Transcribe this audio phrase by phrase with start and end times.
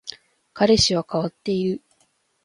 [0.53, 1.83] 彼氏は変わっている